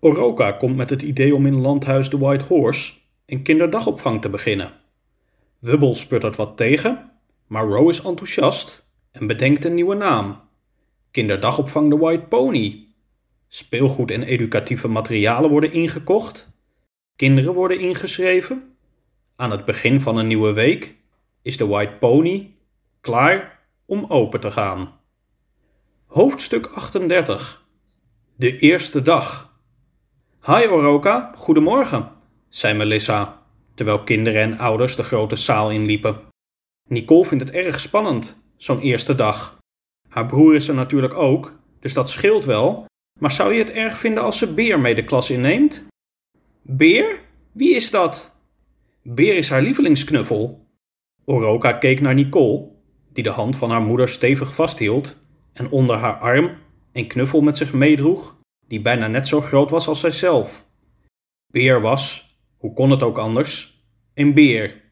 [0.00, 2.92] Oroka komt met het idee om in landhuis The White Horse
[3.26, 4.72] een kinderdagopvang te beginnen.
[5.58, 7.10] Wubbel sputtert wat tegen,
[7.46, 10.40] maar Ro is enthousiast en bedenkt een nieuwe naam.
[11.10, 12.86] Kinderdagopvang The White Pony.
[13.48, 16.56] Speelgoed en educatieve materialen worden ingekocht.
[17.16, 18.76] Kinderen worden ingeschreven.
[19.36, 20.96] Aan het begin van een nieuwe week
[21.42, 22.54] is de White Pony
[23.00, 25.00] klaar om open te gaan.
[26.06, 27.66] Hoofdstuk 38
[28.36, 29.47] De eerste dag.
[30.48, 32.08] Hi Oroka, goedemorgen,
[32.48, 33.42] zei Melissa,
[33.74, 36.20] terwijl kinderen en ouders de grote zaal inliepen.
[36.88, 39.58] Nicole vindt het erg spannend, zo'n eerste dag.
[40.08, 42.86] Haar broer is er natuurlijk ook, dus dat scheelt wel,
[43.20, 45.86] maar zou je het erg vinden als ze Beer mee de klas inneemt?
[46.62, 47.20] Beer?
[47.52, 48.36] Wie is dat?
[49.02, 50.66] Beer is haar lievelingsknuffel.
[51.24, 52.68] Oroka keek naar Nicole,
[53.12, 55.20] die de hand van haar moeder stevig vasthield
[55.52, 56.50] en onder haar arm
[56.92, 58.37] een knuffel met zich meedroeg,
[58.68, 60.66] die bijna net zo groot was als zijzelf.
[61.46, 63.82] Beer was, hoe kon het ook anders,
[64.14, 64.82] een beer.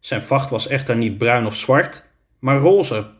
[0.00, 3.10] Zijn vacht was echter niet bruin of zwart, maar roze.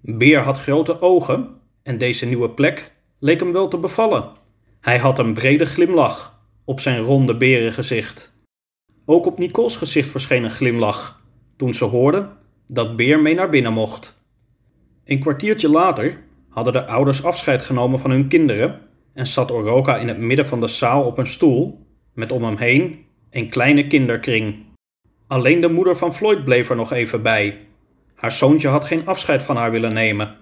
[0.00, 4.32] Beer had grote ogen en deze nieuwe plek leek hem wel te bevallen.
[4.80, 8.36] Hij had een brede glimlach op zijn ronde berengezicht.
[9.04, 11.22] Ook op Nicole's gezicht verscheen een glimlach
[11.56, 12.28] toen ze hoorde
[12.66, 14.22] dat Beer mee naar binnen mocht.
[15.04, 18.87] Een kwartiertje later hadden de ouders afscheid genomen van hun kinderen
[19.18, 22.56] en zat Oroka in het midden van de zaal op een stoel met om hem
[22.56, 24.64] heen een kleine kinderkring.
[25.26, 27.66] Alleen de moeder van Floyd bleef er nog even bij.
[28.14, 30.36] Haar zoontje had geen afscheid van haar willen nemen.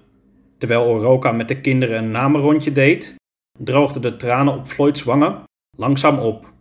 [0.59, 3.15] Terwijl Oroka met de kinderen een namenrondje deed,
[3.59, 5.43] droogden de tranen op Floyds wangen
[5.77, 6.53] langzaam op.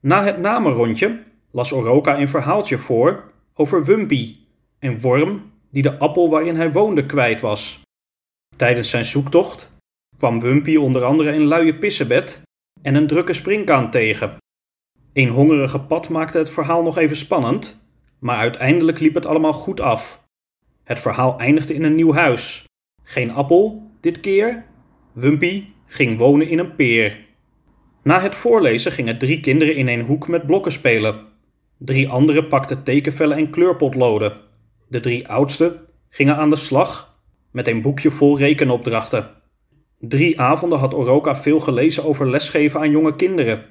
[0.00, 4.36] Na het namenrondje las Oroka een verhaaltje voor over Wumpy,
[4.78, 7.80] een worm die de appel waarin hij woonde kwijt was.
[8.56, 9.80] Tijdens zijn zoektocht
[10.22, 12.42] kwam Wumpy onder andere een luie pissebed
[12.82, 14.36] en een drukke springkaan tegen.
[15.12, 17.86] Een hongerige pad maakte het verhaal nog even spannend,
[18.18, 20.24] maar uiteindelijk liep het allemaal goed af.
[20.84, 22.64] Het verhaal eindigde in een nieuw huis.
[23.02, 24.64] Geen appel, dit keer.
[25.12, 27.26] Wumpy ging wonen in een peer.
[28.02, 31.26] Na het voorlezen gingen drie kinderen in een hoek met blokken spelen.
[31.78, 34.40] Drie anderen pakten tekenvellen en kleurpotloden.
[34.88, 39.41] De drie oudste gingen aan de slag met een boekje vol rekenopdrachten.
[40.04, 43.64] Drie avonden had Oroka veel gelezen over lesgeven aan jonge kinderen.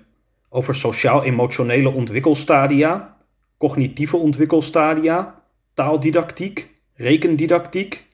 [0.50, 3.18] Over sociaal-emotionele ontwikkelstadia,
[3.58, 5.44] cognitieve ontwikkelstadia,
[5.74, 8.08] taaldidactiek, rekendidactiek.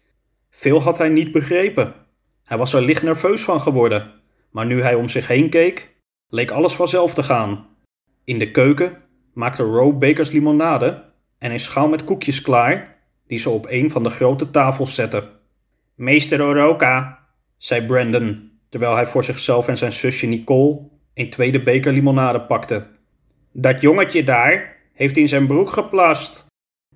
[0.49, 1.93] Veel had hij niet begrepen.
[2.43, 4.11] Hij was er licht nerveus van geworden,
[4.51, 5.95] maar nu hij om zich heen keek,
[6.29, 7.67] leek alles vanzelf te gaan.
[8.23, 8.97] In de keuken
[9.33, 11.03] maakte Roe bekers limonade
[11.37, 12.97] en een schaal met koekjes klaar,
[13.27, 15.29] die ze op een van de grote tafels zette.
[15.95, 17.26] Meester Oroka,
[17.57, 20.79] zei Brandon, terwijl hij voor zichzelf en zijn zusje Nicole
[21.13, 22.87] een tweede beker limonade pakte.
[23.51, 26.45] Dat jongetje daar heeft in zijn broek geplast.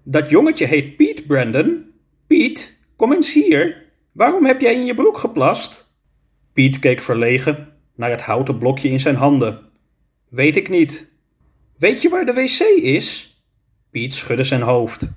[0.03, 1.91] Dat jongetje heet Piet, Brandon.
[2.27, 3.85] Piet, kom eens hier.
[4.11, 5.93] Waarom heb jij in je broek geplast?
[6.53, 9.59] Piet keek verlegen naar het houten blokje in zijn handen.
[10.29, 11.13] Weet ik niet.
[11.77, 13.35] Weet je waar de wc is?
[13.91, 15.09] Piet schudde zijn hoofd.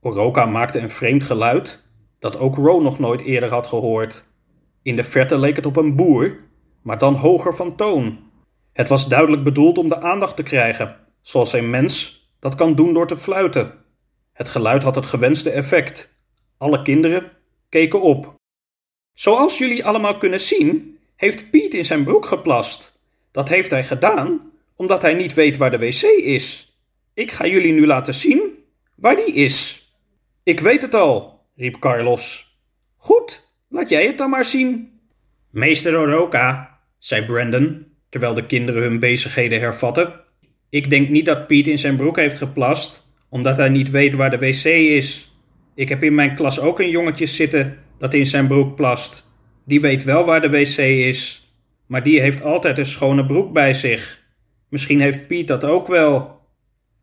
[0.00, 1.84] Oroka maakte een vreemd geluid
[2.18, 4.24] dat ook Ro nog nooit eerder had gehoord.
[4.88, 6.36] In de verte leek het op een boer,
[6.82, 8.18] maar dan hoger van toon.
[8.72, 12.92] Het was duidelijk bedoeld om de aandacht te krijgen, zoals een mens dat kan doen
[12.92, 13.72] door te fluiten.
[14.32, 16.18] Het geluid had het gewenste effect.
[16.58, 17.32] Alle kinderen
[17.68, 18.34] keken op.
[19.12, 23.00] Zoals jullie allemaal kunnen zien, heeft Piet in zijn broek geplast.
[23.30, 26.78] Dat heeft hij gedaan omdat hij niet weet waar de wc is.
[27.14, 29.86] Ik ga jullie nu laten zien waar die is.
[30.42, 32.56] Ik weet het al, riep Carlos.
[32.96, 35.00] Goed, laat jij het dan maar zien.
[35.50, 40.20] Meester Oroka, zei Brandon, terwijl de kinderen hun bezigheden hervatten.
[40.70, 44.30] Ik denk niet dat Piet in zijn broek heeft geplast, omdat hij niet weet waar
[44.30, 45.36] de wc is.
[45.74, 49.26] Ik heb in mijn klas ook een jongetje zitten dat in zijn broek plast.
[49.64, 51.52] Die weet wel waar de wc is,
[51.86, 54.26] maar die heeft altijd een schone broek bij zich.
[54.68, 56.40] Misschien heeft Piet dat ook wel.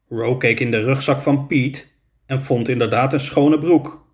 [0.08, 4.06] Ro keek in de rugzak van Piet en vond inderdaad een schone broek.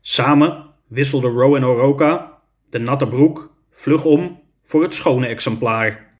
[0.00, 2.38] Samen wisselden Ro en Oroka
[2.70, 6.18] de natte broek vlug om voor het schone exemplaar.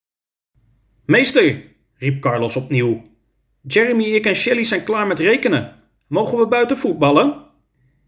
[1.04, 1.62] Meester,
[1.94, 3.08] riep Carlos opnieuw.
[3.62, 5.76] Jeremy, ik en Shelly zijn klaar met rekenen.
[6.06, 7.44] Mogen we buiten voetballen?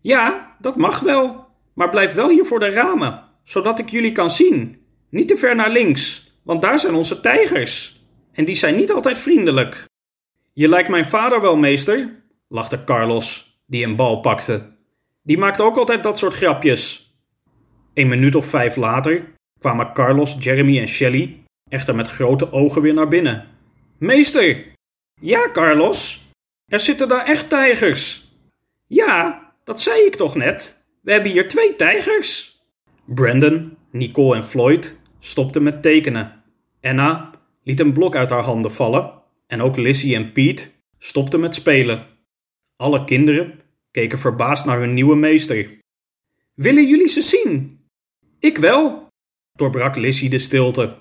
[0.00, 1.46] Ja, dat mag wel.
[1.74, 4.80] Maar blijf wel hier voor de ramen, zodat ik jullie kan zien.
[5.08, 8.04] Niet te ver naar links, want daar zijn onze tijgers.
[8.32, 9.84] En die zijn niet altijd vriendelijk.
[10.52, 14.76] Je lijkt mijn vader wel, meester, lachte Carlos, die een bal pakte.
[15.22, 17.14] Die maakt ook altijd dat soort grapjes.
[17.94, 22.94] Een minuut of vijf later kwamen Carlos, Jeremy en Shelly echter met grote ogen weer
[22.94, 23.46] naar binnen.
[23.98, 24.64] Meester!
[25.20, 26.26] Ja, Carlos?
[26.66, 28.30] Er zitten daar echt tijgers.
[28.86, 30.84] Ja, dat zei ik toch net?
[31.00, 32.60] We hebben hier twee tijgers.
[33.04, 36.42] Brandon, Nicole en Floyd stopten met tekenen.
[36.80, 37.30] Anna
[37.62, 39.12] liet een blok uit haar handen vallen
[39.46, 42.06] en ook Lizzie en Pete stopten met spelen.
[42.76, 43.61] Alle kinderen
[43.92, 45.78] keken verbaasd naar hun nieuwe meester.
[46.54, 47.80] Willen jullie ze zien?
[48.38, 49.08] Ik wel,
[49.52, 50.96] doorbrak Lizzie de stilte.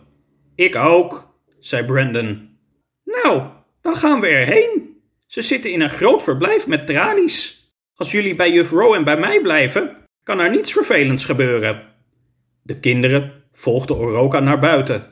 [0.56, 2.58] Ik ook, zei Brandon.
[3.04, 3.50] Nou,
[3.82, 5.02] dan gaan we erheen.
[5.26, 7.72] Ze zitten in een groot verblijf met tralies.
[7.96, 11.88] Als jullie bij juf en bij mij blijven, kan er niets vervelends gebeuren.
[12.62, 15.12] De kinderen volgden Oroka naar buiten.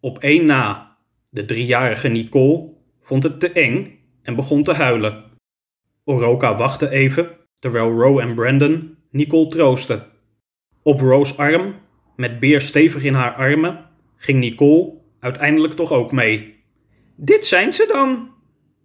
[0.00, 0.96] Op één na.
[1.28, 5.29] De driejarige Nicole vond het te eng en begon te huilen.
[6.10, 10.06] Oroka wachtte even, terwijl Row en Brandon Nicole troosten.
[10.82, 11.74] Op Row's arm,
[12.16, 13.86] met Beer stevig in haar armen,
[14.16, 16.54] ging Nicole uiteindelijk toch ook mee.
[17.16, 18.30] Dit zijn ze dan!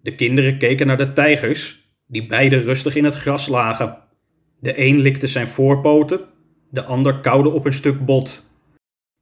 [0.01, 3.97] De kinderen keken naar de tijgers, die beide rustig in het gras lagen.
[4.59, 6.19] De een likte zijn voorpoten,
[6.69, 8.49] de ander kauwde op een stuk bot.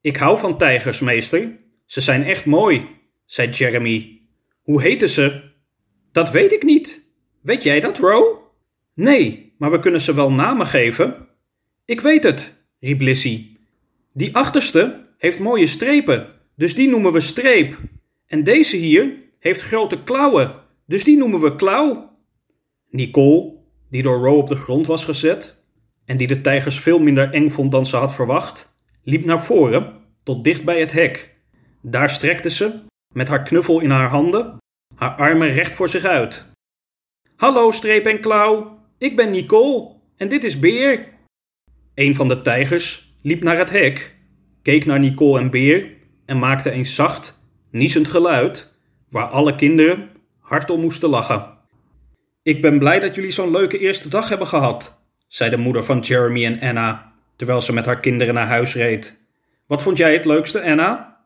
[0.01, 1.59] Ik hou van tijgers, meester.
[1.85, 2.87] Ze zijn echt mooi,
[3.25, 4.21] zei Jeremy.
[4.61, 5.41] Hoe heten ze?
[6.11, 7.02] Dat weet ik niet.
[7.43, 8.51] Weet jij dat, Ro?
[8.93, 11.27] Nee, maar we kunnen ze wel namen geven.
[11.85, 13.57] Ik weet het, riep Lissy.
[14.13, 17.77] Die achterste heeft mooie strepen, dus die noemen we streep.
[18.27, 20.55] En deze hier heeft grote klauwen,
[20.85, 22.11] dus die noemen we klauw.
[22.89, 23.53] Nicole,
[23.89, 25.63] die door Ro op de grond was gezet
[26.05, 29.93] en die de tijgers veel minder eng vond dan ze had verwacht, liep naar voren
[30.23, 31.35] tot dicht bij het hek.
[31.81, 32.79] Daar strekte ze,
[33.13, 34.57] met haar knuffel in haar handen,
[34.95, 36.52] haar armen recht voor zich uit.
[37.35, 41.07] Hallo, streep en klauw, ik ben Nicole en dit is Beer.
[41.95, 44.15] Een van de tijgers liep naar het hek,
[44.61, 45.91] keek naar Nicole en Beer
[46.25, 47.41] en maakte een zacht,
[47.71, 48.73] niezend geluid,
[49.09, 50.09] waar alle kinderen
[50.39, 51.57] hard om moesten lachen.
[52.43, 55.99] Ik ben blij dat jullie zo'n leuke eerste dag hebben gehad, zei de moeder van
[55.99, 59.21] Jeremy en Anna, terwijl ze met haar kinderen naar huis reed.
[59.67, 61.19] Wat vond jij het leukste, Anna?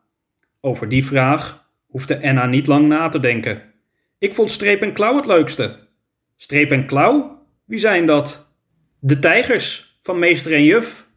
[0.60, 3.62] Over die vraag hoefde Anna niet lang na te denken.
[4.18, 5.87] Ik vond Streep en Klauw het leukste.
[6.40, 7.46] Streep en Klauw?
[7.64, 8.52] Wie zijn dat?
[8.98, 11.07] De tijgers van meester en juf.